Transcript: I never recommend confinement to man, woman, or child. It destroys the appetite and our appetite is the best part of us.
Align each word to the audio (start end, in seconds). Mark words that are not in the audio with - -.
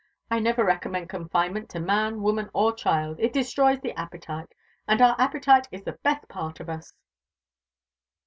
I 0.31 0.39
never 0.39 0.65
recommend 0.65 1.09
confinement 1.09 1.69
to 1.69 1.79
man, 1.79 2.23
woman, 2.23 2.49
or 2.55 2.73
child. 2.73 3.19
It 3.19 3.31
destroys 3.33 3.81
the 3.81 3.91
appetite 3.93 4.55
and 4.87 4.99
our 4.99 5.15
appetite 5.21 5.67
is 5.71 5.83
the 5.83 5.99
best 6.01 6.27
part 6.27 6.59
of 6.59 6.69
us. 6.69 6.91